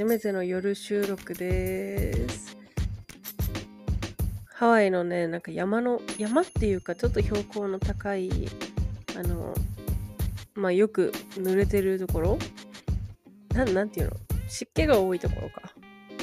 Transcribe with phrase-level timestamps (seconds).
[0.00, 2.56] 初めての夜収録です。
[4.46, 8.30] ハワイのね、なんか山の、山っていうかちょっと標高の高い、
[9.14, 9.54] あの、
[10.54, 12.38] まあよく濡れてるところ？
[13.52, 14.16] なん、なんていうの？
[14.48, 15.70] 湿気が多いところか。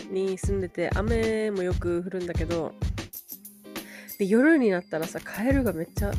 [0.09, 2.73] に住んでて、雨もよく降るんだけど、
[4.17, 6.11] で、夜になったらさ、カエルがめっちゃ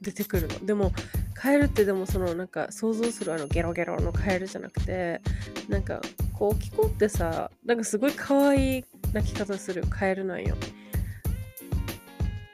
[0.00, 0.64] 出てくるの。
[0.64, 0.90] でも、
[1.34, 5.20] カエルってでもそのなんか想像するあのゲロゲロのカエルじゃなくて
[5.68, 6.00] なんか
[6.42, 10.56] こう聞こってさなんかすごい可愛い鳴き方するカエルなんよ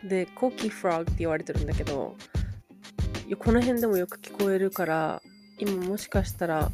[0.04, 2.14] でコーキーフラグって言われてるんだけど
[3.38, 5.22] この辺でもよく聞こえるから
[5.58, 6.70] 今もしかしたら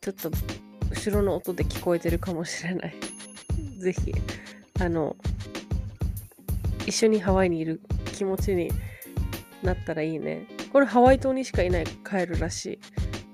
[0.00, 0.32] ちょっと
[0.90, 2.94] 後ろの音で聞こえてるかもしれない
[3.78, 4.12] ぜひ
[4.80, 5.14] あの
[6.84, 8.72] 一緒にハワイにいる気持ちに
[9.62, 12.78] なったらいいねこれハワイ島にしかいないカエルらしい。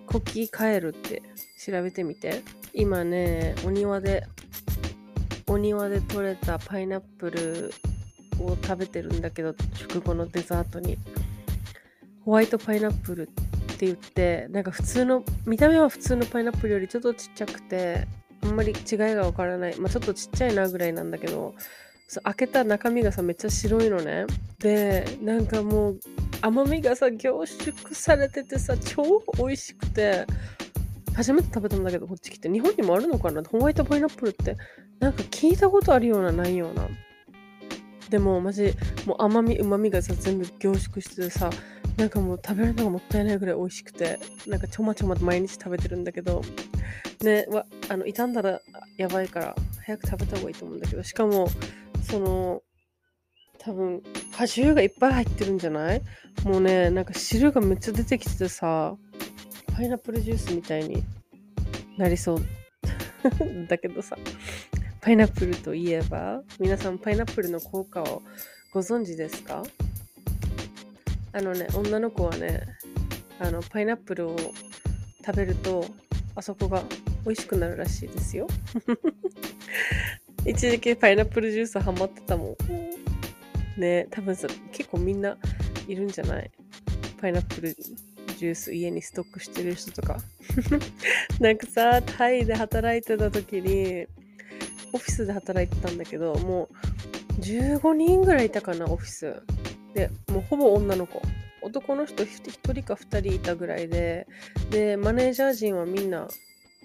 [0.07, 1.23] コキカエルって
[1.59, 2.43] 調べてみて。
[2.77, 4.27] 今ね、お庭で、
[5.47, 7.73] お庭で採れたパイナップル
[8.41, 10.99] を食べてるんだけど、食後のデザートに。
[12.25, 18.09] ホワイトパイナップルって言って、なんか普通の、見た目は普通のパイナップルよりちょっとちっちゃくて、
[18.43, 19.79] あんまり違いがわからない。
[19.79, 21.55] まあちょっとちっちゃいなぐらいなんだけど、
[22.25, 24.27] 開けた中身がさ、めっちゃ白いのね。
[24.59, 26.01] で、なんかもう
[26.41, 30.27] 甘みがさ凝縮されててさ超美味しくて
[31.15, 32.51] 初めて食べたんだけどこっち来て。
[32.51, 33.43] 日本にもあるのかな？
[33.43, 34.57] ホワイトパイナップルって。
[34.99, 36.89] なんか聞いたことあるようなないような。
[38.11, 38.75] でもマジ
[39.07, 41.51] もう甘みうまみがさ全部凝縮しててさ
[41.97, 46.43] なんかもう食べるのがもったいないぐらい美味しくてなんかちょまちょま毎日食べてるんだけど。
[47.23, 48.61] ねわあの傷んだら
[48.99, 49.55] やばいから
[49.87, 51.03] 早く食べた方がいいと思うんだけど。
[51.03, 51.49] しかも
[52.03, 52.63] その
[53.59, 54.03] 多分
[54.37, 56.03] 果汁がいっぱい入ってるんじゃない？
[56.45, 58.97] もうねなんか汁がめっちゃ出てきててさ。
[59.77, 61.03] パイナップルジュースみたいに
[61.99, 62.41] なりそう。
[63.69, 64.17] だけどさ。
[65.01, 68.23] パイナップルといえば皆さんパイナップルの効果を
[68.73, 69.63] ご存知ですか？
[71.33, 72.63] あのね女の子はね
[73.39, 74.37] あのパイナップルを
[75.27, 75.85] 食べると
[76.35, 76.83] あそこが
[77.27, 78.47] 美味しくなるらしいですよ。
[80.47, 82.57] 一時期パイナップルジュースハマってたも
[83.77, 83.81] ん。
[83.81, 85.37] ね多分さ結構みんな
[85.87, 86.51] いるんじゃない？
[87.21, 87.77] パイナップル
[88.45, 90.19] ジュース家にストックしてる人とか。
[91.41, 94.07] なんかさタイで働いてた時に
[94.93, 96.69] オフィスで働いてたんだけども
[97.39, 99.43] う15人ぐらいいたかなオフィス。
[99.95, 101.23] でもうほぼ女の子。
[101.63, 104.27] 男の人1人か2人いたぐらいで
[104.71, 106.29] でマネージャー陣はみんな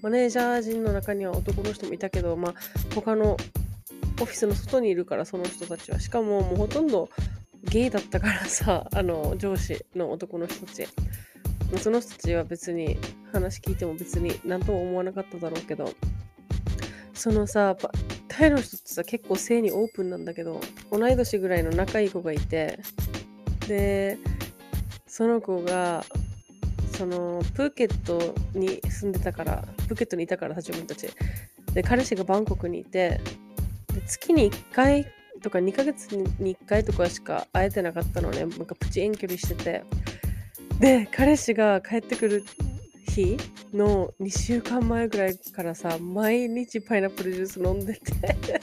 [0.01, 2.53] マネージャー陣の中には男の人もいたけど、まあ、
[2.95, 3.35] 他の
[4.21, 5.99] オフィスの外にいるからその人たちは。
[5.99, 7.09] しかももうほとんど
[7.63, 10.87] ゲイだったからさあの上司の男の人たち。
[11.77, 12.97] その人たちは別に
[13.31, 15.93] 話聞いても別に何とも思わなかっただろうけど
[17.13, 17.75] そのさ
[18.27, 20.59] タイの人ってさ結構性にオープンなんだけど
[20.91, 22.79] 同い年ぐらいの仲いい子がいて
[23.67, 24.17] で
[25.05, 26.03] その子が
[26.93, 31.07] そのプーケットに住んでたからプーケットにいたから自分たち
[31.73, 33.21] で彼氏がバンコクにいて
[33.93, 35.05] で月に1回
[35.41, 38.39] とか2ヶ月に1回とかしか会えてなかったのね。
[38.39, 39.83] なんかプチ遠距離してて。
[40.79, 42.43] で、彼氏が帰ってくる
[43.09, 43.37] 日
[43.73, 48.59] の2週間前ぐらいからさ、毎日パイナップルジュース飲んでて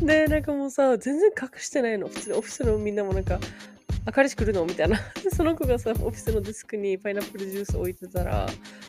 [0.00, 2.08] で、なんかもうさ、全然隠してないの。
[2.08, 3.38] 普通にオフィスのみんなもなんか、
[4.06, 4.64] あ、彼氏来るの？
[4.64, 4.98] みたいな。
[5.36, 8.48] その子がさ、オフィスのデスクにパイナップルジュース置いてたら、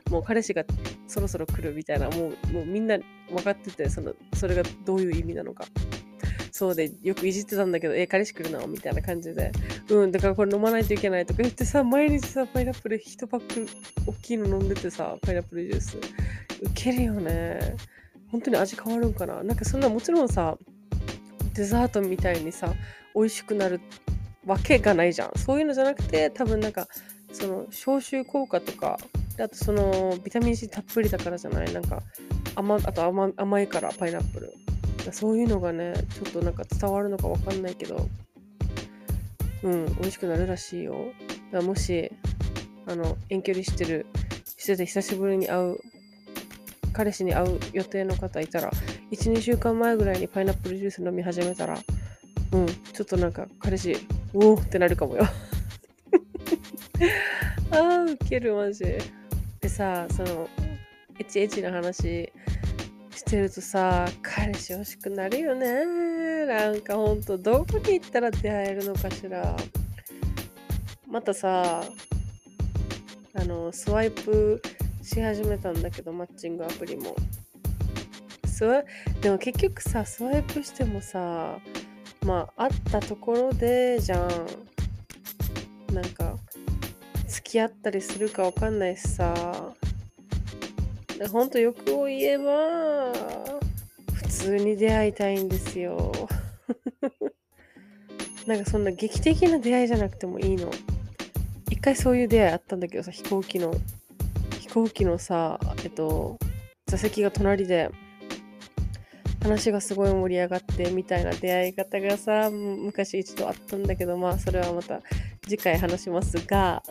[0.10, 0.64] もう彼氏が
[1.08, 2.98] そろそろ来るみたいな、もうもうみんな
[3.30, 5.66] 分かってて、そのそれがどういう意味なのか。
[6.64, 9.52] そうでよくいじってたんだけど、え、彼氏来るな、みたいな感じで。
[9.90, 13.68] うん、だからこれ飲まないといけないとか言ってさ、毎日さ、パイナップル1パック
[14.08, 15.98] 大きいの飲んでてさ、パイナップルジュース。
[15.98, 16.02] ウ
[16.74, 17.76] ケるよね。
[18.32, 19.44] 本当に味変わるんかな？
[19.44, 20.58] なんかそんなもちろんさ、
[21.54, 22.74] デザートみたいにさ、
[23.14, 23.82] 美味しくなる
[24.46, 25.32] わけがないじゃん。
[25.36, 26.88] そういうのじゃなくて、多分なんか、
[27.34, 28.98] その消臭効果とか、
[29.38, 31.74] あとそのビタミン C たっぷりだからじゃない？
[31.74, 32.02] なんか
[32.56, 34.54] 甘あと甘甘いからパイナップル
[35.12, 38.08] そういうのがねちょっとなんか伝わるのかわかんないけど
[39.64, 40.94] うん美味しくなるらしいよ。
[40.94, 41.08] だか
[41.58, 42.12] らもし
[42.86, 44.06] あの遠距離してる
[44.58, 45.78] してて久しぶりに会う
[46.94, 48.72] 彼氏に会う予定の方いたら
[49.12, 51.78] 12週間前ぐらいにパイナップルジュース飲み始めたら
[52.52, 53.98] うんちょっとなんか彼氏
[54.34, 55.24] おおってなるかもよ。
[57.72, 58.86] あーウケるマジ。
[59.62, 60.50] でさその
[61.20, 62.33] エチエチな話
[63.34, 66.46] してるとさ彼氏欲しくなるよね。
[66.46, 69.56] なんかほんとどこに行ったら出会えるのかしら。
[71.08, 71.84] またさ
[73.34, 74.62] あのスワイプ
[75.02, 77.16] し始めたんだけどマッチングアプリも。
[78.46, 78.84] スワ
[79.22, 81.58] でも結局さスワイプしてもさ
[82.24, 84.30] まあ会ったところでじゃん。
[85.92, 86.36] なんか
[87.28, 89.74] 付き合ったりするかわかんないしさ。
[91.28, 93.14] ほんと欲を言えば
[94.14, 96.12] 普通に出会いたいんですよ。
[98.48, 100.72] なんかそんな劇的な出会いじゃなくてもいいの。
[101.70, 103.74] 一回そういう出会いあったんだけどさ飛行機の
[104.60, 106.38] 飛行機のさえっと
[106.88, 107.90] 座席が隣で
[109.42, 115.02] 話がすごい盛り上がってみたいな出会い方がさ昔一度あったんだけどまあそれはまた
[115.44, 116.84] 次回話しますが。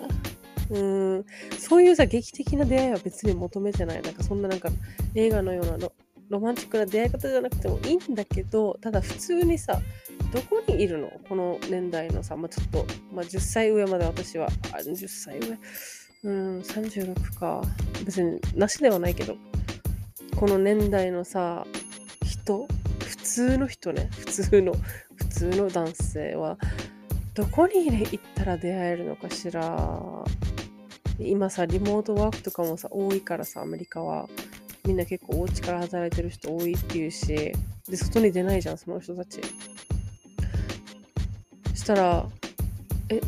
[0.72, 0.78] う
[1.19, 1.26] ん、
[1.58, 4.00] そういうさ、劇的な出会いは別に求めてない。
[4.02, 4.70] なんかそんななんか
[5.14, 5.92] 映画のようなロ
[6.30, 9.78] ロマンチックな出会い方じゃなくてもいいんだけど、ただ普通にさ、
[10.32, 11.10] どこにいるの？
[11.28, 15.58] この年代のさ、まあ、ちょっと、まあ、10歳上まで私は、10歳上？
[16.24, 17.60] うん、36か。
[18.06, 19.36] 別になしではないけど、
[20.36, 21.66] この年代のさ、
[22.24, 22.66] 人、
[23.00, 24.72] 普通の人ね、普通の、
[25.16, 26.56] 普通の男性は、
[27.34, 30.24] どこに行ったら出会えるのかしら？
[31.28, 34.28] 今さ、リモートワークとかもさ、多いからさ、アメリカは。
[34.84, 37.52] みんな結構お家から働いてる人多いっていうし、
[37.88, 39.40] で、外に出ないじゃん、その人たち。
[41.74, 42.28] したら、
[43.08, 43.20] え、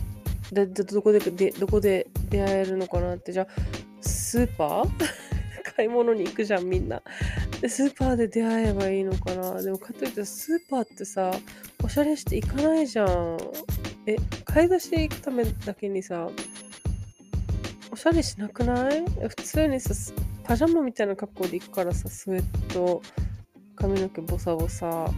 [0.52, 3.46] で、でどこで、で、どこで出会えるのかなって、じゃあ、
[4.00, 4.90] スーパー？
[5.76, 7.02] 買い物に行くじゃん、みんな。
[7.60, 11.32] で、スーパーで出会えばいいのかなでも、かといってスーパーってさ、
[11.82, 13.38] おしゃれして行かないじゃん。
[14.06, 16.28] え、買い出し行くためだけにさ、
[18.04, 19.02] しゃれしなくない？
[19.28, 19.94] 普通にさ、
[20.42, 23.00] パジャマみたいな格好で行くからさ、スウェット、
[23.76, 25.10] 髪の毛ボサボサ、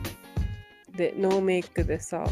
[0.97, 2.25] で、ノーメイクでさ、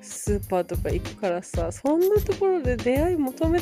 [0.00, 3.60] スーパーとか行くからさ、そんなところで出会い求め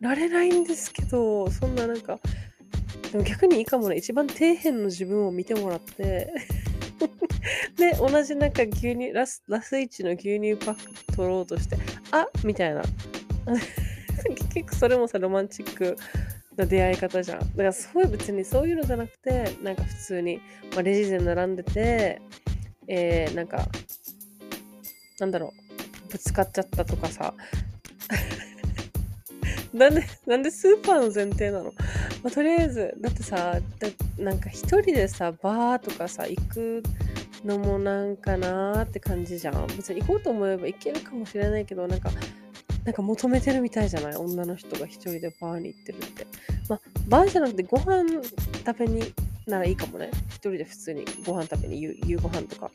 [0.00, 2.18] られないんですけど、そんななんか、
[3.10, 6.34] でも逆にいいかもね、一番底辺の自分を見てもらって
[7.78, 11.78] で、同じなんか牛乳、ラス、ラスイチの牛乳パック取ろうとして、
[12.10, 12.82] あみたいな。
[14.52, 15.96] 結局それもさ、ロマンチック
[16.56, 17.38] な出会い方じゃん。
[17.38, 20.40] だからそういう別にそういうのじゃなくて、なんか普通に、
[20.72, 22.20] まあ、レジで並んでて、
[22.86, 23.66] えー、なんか、
[25.18, 25.54] なんだろ
[26.08, 27.34] う、ぶつかっちゃったとかさ。
[29.72, 31.72] なんで、なんでスーパーの前提なの、
[32.22, 36.82] まあ、とりあえず、だってさ、だなんか一人でさ、バーとかさ、行く
[37.42, 39.66] のもなんかなーって感じじゃん。
[39.68, 42.10] 別に行こうと思えば行けるかもしれないけど、なんか、
[42.84, 44.16] なんか求めてるみたいじゃない？
[44.16, 46.26] 女の人が一人でバーに行ってるって。
[46.68, 48.04] まあ、バーじゃなくてご飯
[48.66, 49.12] 食べに
[49.46, 50.10] ならいいかもね。
[50.30, 52.70] 一人で普通にご飯食べに夕夕ご飯とか。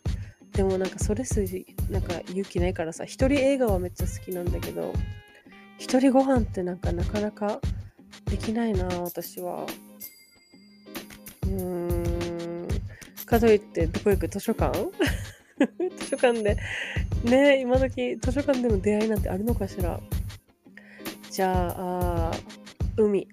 [0.53, 4.93] でもなんかそれ筋、なんか勇気ないからさ、一人映画はめっちゃ好きなんだけど、
[5.77, 7.59] 一人ご飯ってなんかなかなか
[8.25, 9.65] できないな、私は。
[11.43, 12.67] うーん。
[13.25, 14.29] かといって、どこ行く？
[14.29, 14.73] 図書館？
[15.99, 16.57] 図書館で、
[17.27, 19.99] ね今時図書館での出会いなんてあるのかしら。
[21.29, 22.31] じゃあ、あ
[22.97, 23.27] 海。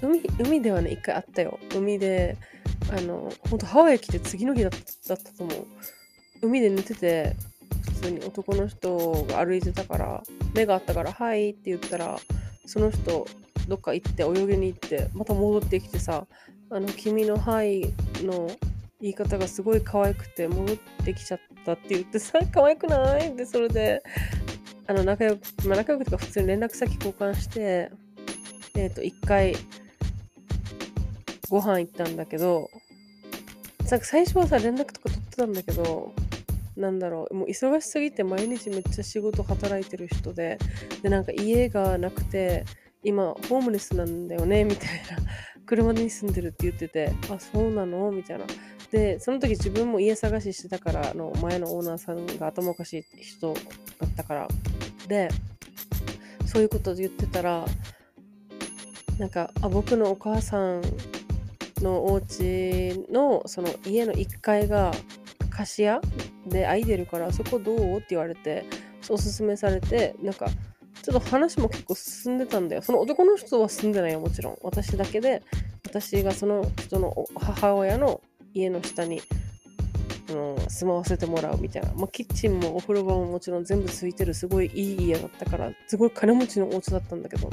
[0.00, 1.58] 海、海ではね、一回あったよ。
[1.74, 2.36] 海で、
[2.90, 5.66] あの、ほんとハワイ来て次の日だったと思う。
[6.42, 7.36] 海で寝てて、
[7.84, 10.22] 普通に男の人が歩いてたから、
[10.54, 12.18] 目があったから、はいって言ったら、
[12.66, 13.26] その人、
[13.68, 16.26] どっか行って泳ぎに行って、また戻ってきてさ、
[16.70, 18.50] あの、君のはいの
[19.00, 23.34] 言い方がすごい可愛くて戻ってきちゃったって言ってさ可愛くない？
[23.36, 24.02] でそれで
[24.86, 27.90] あの仲良く、まあ、仲良くとか普通に連絡先交換して
[28.74, 29.54] えっ、ー、と一回
[31.50, 32.68] ご飯行ったんだけど
[33.84, 36.12] さ最初はさ連絡とか取ってたんだけど
[36.76, 40.58] なんだろうもう忙しすぎて毎日めっちゃ仕事働いてる人で
[41.02, 42.64] でなんか家がなくて
[43.02, 45.18] 今ホームレスなんだよねみたいな。
[45.66, 48.12] 車に住んでるって言っててあそうなの？
[48.12, 48.44] みたいな。
[48.96, 53.60] でその時自分も家探ししてたからの前のオーナーさんが頭おかしい人だ
[54.06, 54.48] ったから。
[55.06, 55.28] で
[56.46, 57.66] そういうこと言ってたら
[59.18, 60.82] なんかあ僕のお母さん
[61.82, 64.92] のお家のその家の1階が
[65.50, 66.00] 貸し屋
[66.46, 67.98] で空いてるからそこどう？
[67.98, 68.64] って言われて
[69.10, 70.46] おすすめされてなんか
[71.02, 72.82] ちょっと話も結構進んでたんだよ。
[72.82, 74.58] その男の人は住んでないよもちろん。
[74.62, 75.42] 私だけで
[75.84, 78.22] 私がその人の母親の
[78.56, 79.22] 家の下に、
[80.30, 87.50] うん、住まわせてもらうみたいな、まあ、キッチンもお風呂場ももちろん全部ついてるすごいいい家だったからすごい金持ちのお家だったんだけど。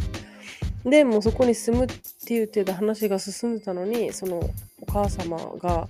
[0.85, 1.87] でもうそこに住むっ
[2.25, 4.41] ていう程度話が進んでたのにその
[4.81, 5.87] お母様が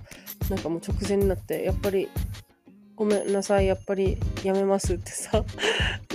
[0.48, 2.08] なんかもう直前になってやっぱり
[2.94, 5.44] ごめんなさいやっぱりやめますってさ っ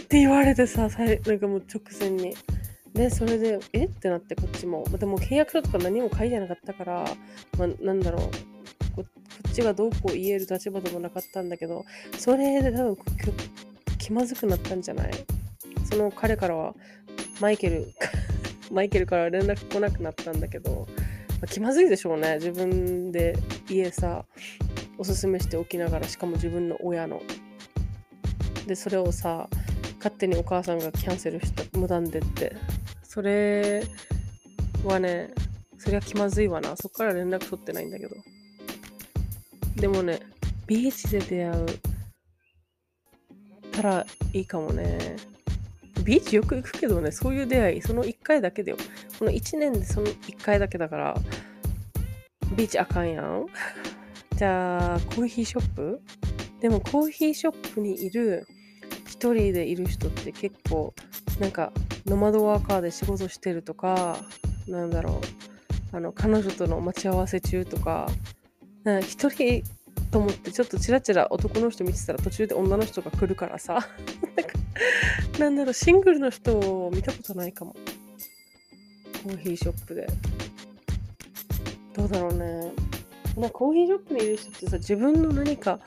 [0.08, 2.36] て言われてさなんかもう直前に。
[2.94, 3.86] でそれでえ？
[3.86, 4.84] ってなってこっちも。
[4.98, 7.06] でも契約書とか何も書いてなかったから、
[7.58, 8.49] まあ、なんだろう。
[9.50, 11.86] っちがどうこう言える立場でもなかったんだけど
[12.18, 12.98] それで多分
[13.98, 15.12] 気まずくなったんじゃない？
[15.90, 16.76] その彼からは
[17.42, 17.88] マイケル
[18.72, 20.88] マイケルから連絡来なくなったんだけど、
[21.30, 22.36] まあ、気まずいでしょうね。
[22.36, 23.36] 自分で
[23.70, 24.26] 家さ
[24.98, 27.22] おすすめしておきながらしかも自分の親の。
[28.68, 29.50] でそれをさ
[29.98, 32.56] 勝手にお母さんがキャンセルした無断でって。
[33.04, 33.84] それ
[34.86, 35.32] はね
[35.80, 36.76] そりゃ気まずいわな。
[36.78, 38.16] そっから連絡取ってないんだけど。
[39.80, 40.20] でもね
[40.68, 41.66] ビーチで出会う。
[43.80, 45.16] たらいいかもね。
[46.04, 48.78] ビーチよく行くけどね、そういう出会い、その1回だけだよ。
[49.18, 51.18] この1年でその1回だけだから、
[52.56, 53.46] ビーチあかんやん。
[54.36, 56.02] じゃあ、コーヒーショップ？
[56.60, 58.46] でもコーヒーショップにいる、
[59.06, 60.94] 1人でいる人って結構、
[61.40, 61.72] なんか、
[62.06, 64.18] ノマドワーカーで仕事してるとか、
[64.68, 65.22] なんだろ
[65.94, 68.10] う、あの、彼女との待ち合わせ中とか、
[69.02, 69.64] 一人
[70.12, 73.88] と思ってちょっとチラチラ男の人見てたら途中で女の人が来るからさ
[75.40, 77.76] なんだろう、シングルの人を見たことないかも。
[79.24, 80.08] コーヒーショップで。
[81.94, 82.72] どうだろうね。
[83.38, 85.80] なコーヒーショップにいる人ってさ、自分の何か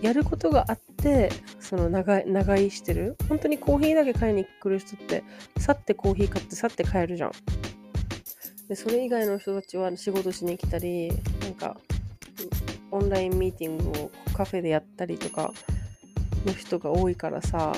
[0.00, 3.16] やることがあって、その長長居してる。
[3.28, 5.24] 本当にコーヒーだけ買いに来る人って、
[5.58, 7.32] 去ってコーヒー買って去って帰るじゃん。
[8.68, 11.78] で、それ以外の人たちは仕事しに来たり、なんか、
[12.92, 15.52] オンラインミーティングをカフェでやったりとか
[16.46, 17.72] の人が多いからさ、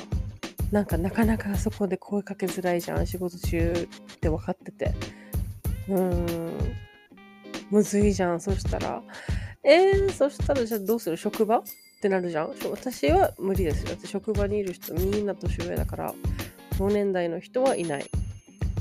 [0.70, 3.06] なんかなかなかそこで声かけづらいじゃん。
[3.06, 4.92] 仕事中って分かってて。
[5.88, 6.52] うーん。
[7.70, 8.40] むずいじゃん。
[8.40, 9.02] そしたら。
[9.62, 11.16] えー、そしたらじゃあどうする？
[11.16, 11.58] 職場？
[11.58, 11.62] っ
[12.02, 12.50] てなるじゃん。
[12.70, 13.90] 私は無理ですよ。
[13.90, 16.14] だって職場にいる人みんな年上だから
[16.78, 18.04] 同年代の人はいない。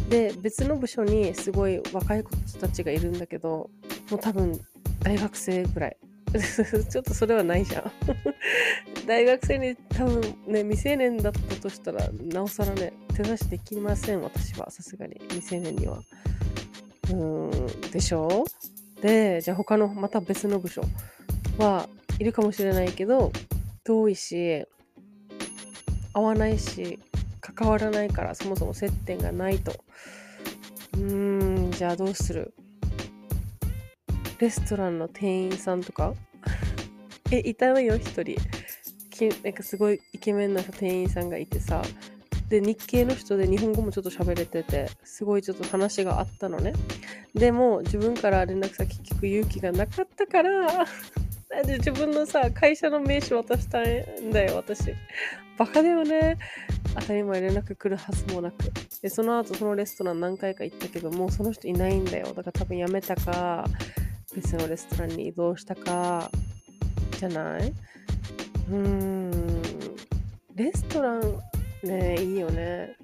[0.10, 3.70] で別の部署にすごい若い子たちがいるんだけど
[4.12, 4.60] もう多分
[5.02, 5.98] 大学生ぐらい。
[6.90, 7.92] ちょっとそれはないじゃん
[9.08, 14.72] 大学生に多分ね、未成年だったとしたら、なおさらね、手出しできません、私は。
[14.72, 16.00] さすがに、未成年には。
[17.10, 18.46] うーん、でしょ？
[18.98, 20.84] うで、じゃあ他の、また別の部署
[21.58, 21.88] は
[22.20, 23.32] いるかもしれないけど、
[23.84, 24.66] 遠いし、
[26.14, 27.00] 合わないし、
[27.42, 29.74] 関わらないから、そもそも接点がないと。
[30.94, 32.54] うーん、じゃあどうする？
[34.40, 36.14] レストランの店員さんとか？
[37.32, 38.38] え、いたのよ、一人。
[39.10, 41.82] きなんかすごいイケメンな店員さんがいてさ、
[42.50, 46.74] で、日系の人で日本語もちょっと喋れてて、すごいちょっと話があったのね。
[47.34, 50.86] でも、自分から連絡先聞く勇気がなかったから、
[51.66, 54.94] で自分のさ、会社の名刺渡したいんだよ、私。
[55.58, 56.38] バカだよね。
[56.96, 58.58] 当たり前連絡来るはずもなく。
[59.02, 62.28] で、その後そのレストラン何回か行ったけど、もうその人いないんだよ。
[62.34, 63.66] だから多分辞めたか、
[64.36, 66.30] 別のレストランに移動したか、
[67.20, 67.74] じゃない？
[68.70, 69.62] うーん、
[70.56, 71.22] レストラン
[71.84, 72.96] ね、いいよね。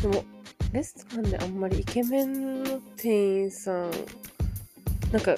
[0.00, 0.24] でも、
[0.72, 3.90] レストランであんまりイケメンの店員さん、
[5.12, 5.34] なんか、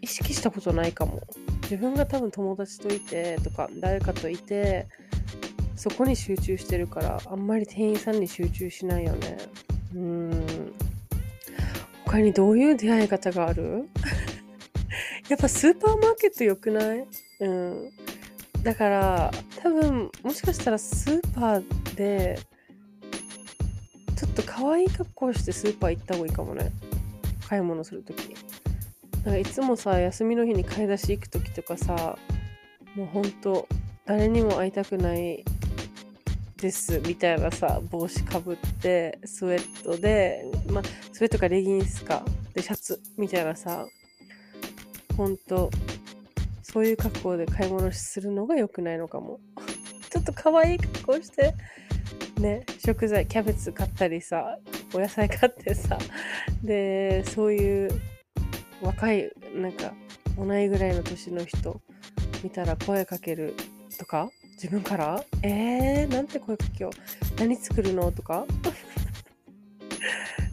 [0.00, 1.20] 意識したことないかも。
[1.62, 4.86] 自分が多分友達といてとか、誰かといて、
[5.76, 9.36] そこに集中してるから、あんまり店員さんに集中しないよね。
[9.94, 10.67] うん。
[12.10, 13.88] 他にどういう出会い方がある？
[15.28, 17.06] やっぱスーパーマーケット良くない？
[17.40, 17.90] うん。
[18.62, 19.30] だから、
[19.62, 22.38] 多分、もしかしたらスーパーで、
[24.16, 26.72] ちょっと可愛い格好してスーパー行った方がいいかもね。
[27.46, 28.34] 買い物するとき。
[29.24, 32.18] なんかいつもさ、休みの日に買い出し行くときとかさ、
[32.94, 33.68] もうほんと
[34.06, 35.44] 誰にも会いたくない
[36.60, 42.22] ですみたいなさ帽子かぶってスウェットでまあスウェットかレギンスか
[42.52, 43.86] でシャツみたいなさ
[45.16, 45.70] ほんと
[46.62, 49.40] そういう格好で買い物するのが良くないのかも。
[50.10, 51.54] ちょっと可愛い格好して
[52.40, 54.58] ね食材キャベツ買ったりさ
[54.94, 55.98] お野菜買ってさ
[56.64, 57.90] でそういう
[58.80, 59.92] 若いなんか
[60.38, 61.82] 同いぐらいの年の人
[62.42, 63.54] 見たら声かける
[63.98, 65.22] とか自分から？
[65.42, 67.40] えー、なんて声かけよう。
[67.40, 68.10] 何作るの？
[68.10, 68.44] とか？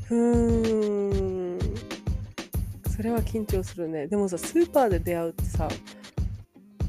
[0.08, 1.60] ふーん。
[2.96, 4.06] それは緊張するね。
[4.06, 5.68] でもさスーパーで出会うってさ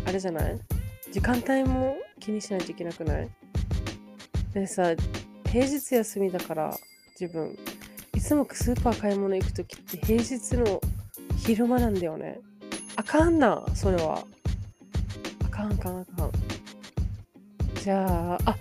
[0.05, 0.61] あれじゃない？
[1.11, 3.29] 時間帯も気にしないといけなくない？
[4.53, 4.93] でさ
[5.49, 6.77] 平日休みだから
[7.19, 7.57] 自分。
[8.15, 10.81] いつもスーパー買い物行く時って平日の
[11.39, 12.41] 昼間なんだよね。
[12.97, 14.23] あかんなそれは。
[15.45, 16.31] あかんあかんあかん。
[17.87, 18.57] じゃあ、あ、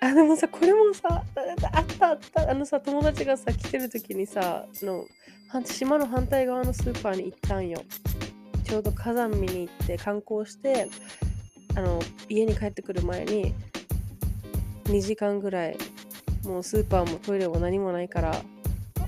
[0.00, 5.06] あ、でもさ、これもさ、あったあった、あのさ、友達がさ、来てる時にさ、の
[5.64, 7.82] 島の反対側のスーパーに行ったんよ。
[8.62, 10.88] ちょうど火山見に行って観光して、
[11.74, 11.98] あの、
[12.28, 13.54] 家に帰ってくる前に、
[14.84, 15.78] 2時間ぐらい、
[16.44, 18.34] もうスーパーもトイレも何もないから、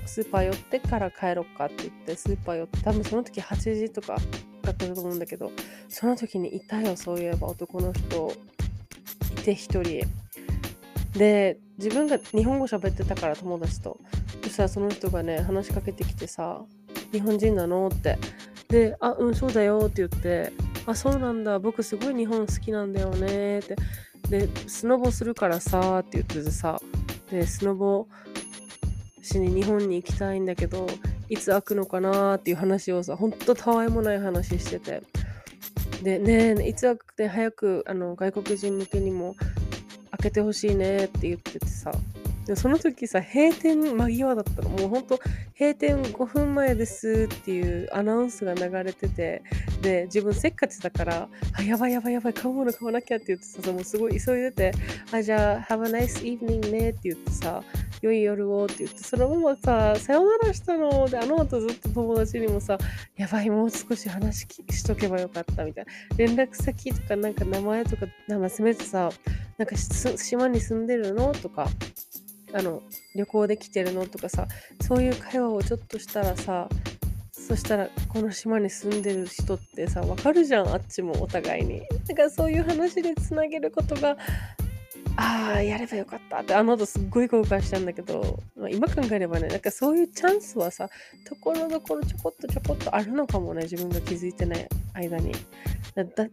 [0.07, 4.17] スーパー寄ってから帰ろっかって言って、スーパー寄って、多分その時8時とか
[4.63, 5.51] だったと思うんだけど、
[5.87, 8.33] その時にいたよ、そういえば男の人。
[9.43, 10.05] て一人。
[11.17, 13.99] で自分が日本語喋ってたから友達と。
[14.43, 16.61] そしたらその人がね話しかけてきてさ
[17.11, 18.17] 「日本人なの?」って。
[18.69, 20.51] で「あうんそうだよ」って言って
[20.87, 21.59] 「あそうなんだ。
[21.59, 23.75] 僕すごい日本好きなんだよね」って。
[24.29, 26.79] でスノボするからさって言っててさ。
[27.29, 28.07] でスノボ
[29.21, 30.87] しに日本に行きたいんだけど
[31.29, 35.01] いつ開くのかなっていう話をさほんとたわいもない話してて。
[36.03, 39.35] でねいつ開くて早くあの外国人向けにも
[40.11, 41.91] 開けてほしいねって言っててさ。
[42.45, 44.69] でその時さ閉店間際だったの。
[44.69, 45.17] もうほんと
[45.57, 49.43] 閉店5分前ですっていうアナウンスが流れてて
[49.83, 54.71] で自分せっかちだからあやばいやばいやばい買うもの買わなきゃって言ってさもうすごい急いでて
[55.11, 57.61] あじゃあ Have a nice evening ねって言ってさ
[58.01, 61.07] 良い夜をって言って、そのままさ、さよならしたの。
[61.07, 62.77] で、あの後ずっと友達にもさ、
[63.15, 66.17] やばい、もう少し話しとけばよかったみたいな。
[66.17, 69.09] 連絡先とかなんか名前とか、名前せめてさ、
[69.57, 71.31] なんか島に住んでるの？
[71.31, 71.69] とか、
[72.53, 72.81] あの、
[73.15, 74.05] 旅行で来てるの？
[74.05, 74.49] とかさ、
[74.81, 76.67] そういう会話をちょっとしたらさ、
[77.47, 84.17] そしたらこの島に住んでる人ってさわかるじゃんあっちもお互いにだからそういう話でつなげることが
[85.15, 90.89] ああ、やればよかったって、あの後すっごい後悔したんだけど、まあ、今考えればね、なんかそういうチャンスはさ、
[91.25, 95.33] ところどころちょこっとちょこっとあるのかもね、自分が気づいてない間に。
[95.93, 96.27] だ、だ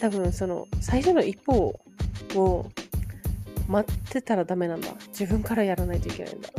[0.00, 1.74] 多分その、最初の一歩
[2.36, 2.70] を
[3.68, 4.88] 待ってたらダメなんだ。
[5.08, 6.50] 自分からやらないといけないんだ。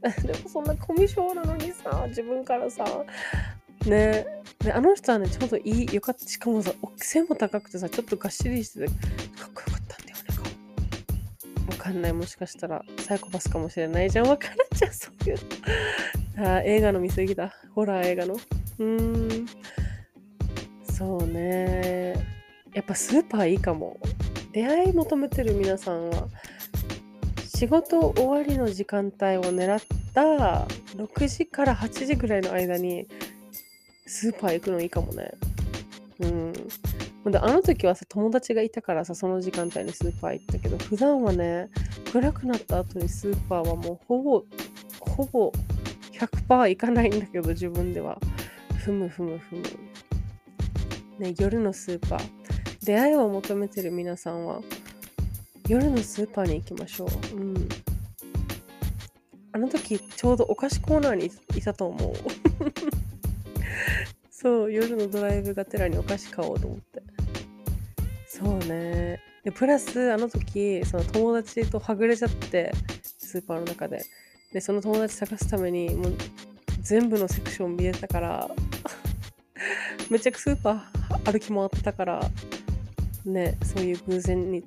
[0.24, 2.84] でもそんなコミュ障なのにさ、自分からさ、
[3.86, 4.26] ね
[4.60, 6.26] で、あの人はね、ちょうどいい、よかった。
[6.26, 8.96] しかもさ、背も高くてさ、ちょっとがっしりしてて、かっ
[9.54, 10.28] こよかったんだよね。
[11.88, 12.12] かんない。
[12.12, 14.28] もしかしたらサイコパスかもしれないじゃん。
[14.28, 15.36] わからんじゃん、そういう
[16.36, 16.56] の。
[16.56, 17.54] あ映画の見過ぎだ。
[17.74, 18.34] ホラー映画の。
[18.34, 19.46] うーん。
[20.92, 22.14] そうね。
[22.74, 23.98] やっぱスーパーいいかも。
[24.52, 26.28] 出会い求めてる皆さんは、
[27.58, 29.80] 仕事終わりの時間帯を狙っ
[30.14, 33.08] た6時から8時ぐらいの間に
[34.06, 35.32] スーパー行くのいいかもね。
[36.20, 36.52] うん。
[37.32, 41.68] であの時はさ友達がいたからさその時間帯にスーパー行ったけど普段はね
[42.12, 44.44] 暗くなった後にスーパーはもうほぼ
[45.00, 45.52] ほぼ
[46.12, 48.20] 100%行かないんだけど自分では
[48.84, 49.62] ふむふむふむ
[51.18, 52.20] ね夜のスーパー
[52.84, 54.60] 出会いを求めてる皆さんは
[55.68, 57.36] 夜のスーパーに行きましょう。
[57.36, 57.68] うん。
[59.52, 62.12] あの時ちょうどお菓子コーナーにいたと思う。
[64.30, 67.02] そう夜のドライブがてらにお菓子買おうと思って。
[68.26, 69.20] そうね。
[69.44, 72.72] でプラスあの時その友達とはぐれちゃって
[73.18, 74.02] スーパーの中で。
[74.52, 76.14] でその友達探すためにもう
[76.80, 78.48] 全部のセクション見えたから
[80.08, 82.30] めっちゃスーパー歩き回ってたから
[83.26, 84.64] ねそういう偶然に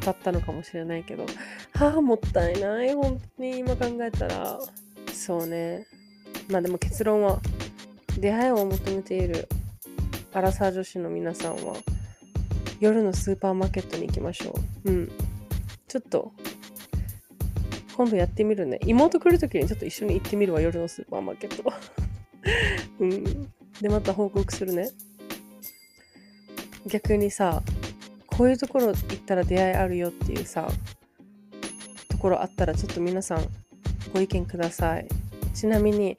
[0.00, 1.26] 当たったのかもしれないけど
[1.74, 4.58] はあもったいない本当に今考えたら
[5.12, 5.86] そうね
[6.48, 7.40] まあでも結論は
[8.18, 9.48] 出会いを求めている
[10.32, 11.74] アラサー女子の皆さんは
[12.80, 14.90] 夜のスーパーマーケットに行きましょう。
[14.90, 15.12] うん。
[15.86, 16.32] ちょっと
[17.94, 18.78] 今度やってみるね。
[18.86, 21.70] 妹来るときにちょっと一緒に行ってみるわ、夜のスーパーマーケット。
[23.00, 23.50] うん。
[23.82, 24.90] で、また報告するね。
[26.86, 27.62] 逆にさ
[28.40, 30.66] こういうところ行ったら出会いあるよっていうさ
[32.08, 33.46] ところあったらちょっと皆さん
[34.14, 35.06] ご意見ください。
[35.52, 36.16] ちなみに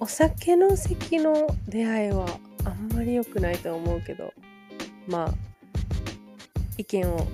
[0.00, 2.26] お酒の席の出会いは
[2.64, 4.32] あんまり良くないと思うけど
[5.06, 5.34] まあ
[6.78, 7.28] 意見を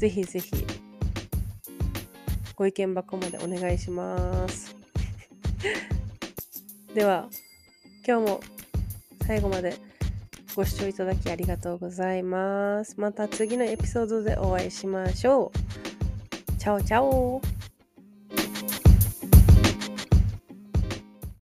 [0.00, 0.50] ぜひぜひ
[2.56, 4.74] ご意見箱までお願いします。
[6.92, 7.28] では
[8.04, 8.40] 今日も
[9.24, 9.93] 最後まで
[10.54, 12.94] ご視聴いただきありがとうございます。
[13.00, 16.52] また次のエピソードでお会いしましょう。
[16.58, 17.53] チャオチャオ。